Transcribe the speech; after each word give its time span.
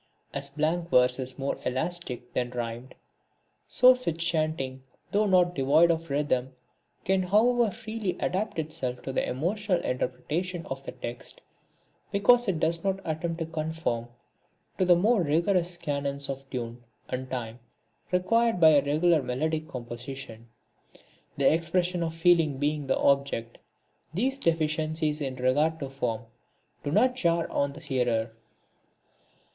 As 0.33 0.49
blank 0.49 0.89
verse 0.89 1.19
is 1.19 1.37
more 1.37 1.59
elastic 1.63 2.33
than 2.33 2.49
rhymed, 2.49 2.95
so 3.67 3.93
such 3.93 4.17
chanting, 4.17 4.81
though 5.11 5.27
not 5.27 5.53
devoid 5.53 5.91
of 5.91 6.09
rhythm, 6.09 6.53
can 7.05 7.29
more 7.29 7.69
freely 7.69 8.17
adapt 8.19 8.57
itself 8.57 9.03
to 9.03 9.13
the 9.13 9.29
emotional 9.29 9.79
interpretation 9.81 10.65
of 10.65 10.83
the 10.83 10.91
text, 10.91 11.43
because 12.11 12.47
it 12.47 12.59
does 12.59 12.83
not 12.83 12.99
attempt 13.05 13.37
to 13.41 13.45
conform 13.45 14.07
to 14.79 14.85
the 14.85 14.95
more 14.95 15.21
rigorous 15.21 15.77
canons 15.77 16.29
of 16.29 16.49
tune 16.49 16.81
and 17.07 17.29
time 17.29 17.59
required 18.11 18.59
by 18.59 18.69
a 18.69 18.83
regular 18.83 19.21
melodic 19.21 19.67
composition. 19.67 20.47
The 21.37 21.53
expression 21.53 22.01
of 22.01 22.15
feeling 22.15 22.57
being 22.57 22.87
the 22.87 22.97
object, 22.97 23.59
these 24.15 24.39
deficiencies 24.39 25.21
in 25.21 25.35
regard 25.35 25.77
to 25.79 25.91
form 25.91 26.23
do 26.83 26.89
not 26.89 27.15
jar 27.15 27.47
on 27.51 27.73
the 27.73 27.81
hearer. 27.81 28.31